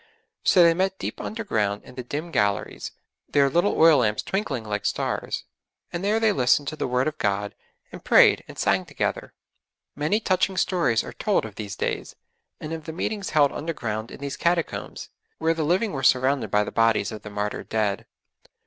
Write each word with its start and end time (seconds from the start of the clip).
So 0.43 0.63
they 0.63 0.73
met 0.73 0.97
deep 0.97 1.21
underground 1.21 1.83
in 1.83 1.93
the 1.93 2.01
dim 2.01 2.31
galleries, 2.31 2.91
their 3.29 3.51
little 3.51 3.79
oil 3.79 3.99
lamps 3.99 4.23
twinkling 4.23 4.63
like 4.63 4.83
stars, 4.83 5.43
and 5.93 6.03
there 6.03 6.19
they 6.19 6.31
listened 6.31 6.67
to 6.69 6.75
the 6.75 6.87
Word 6.87 7.07
of 7.07 7.19
God, 7.19 7.53
and 7.91 8.03
prayed 8.03 8.43
and 8.47 8.57
sang 8.57 8.83
together. 8.85 9.35
Many 9.95 10.19
touching 10.19 10.57
stories 10.57 11.03
are 11.03 11.13
told 11.13 11.45
of 11.45 11.53
these 11.53 11.75
days; 11.75 12.15
and 12.59 12.73
of 12.73 12.85
the 12.85 12.93
meetings 12.93 13.29
held 13.29 13.51
underground 13.51 14.09
in 14.09 14.21
these 14.21 14.37
Catacombs, 14.37 15.09
where 15.37 15.53
the 15.53 15.61
living 15.63 15.91
were 15.93 16.01
surrounded 16.01 16.49
by 16.49 16.63
the 16.63 16.71
bodies 16.71 17.11
of 17.11 17.21
the 17.21 17.29
martyred 17.29 17.69
dead. 17.69 18.07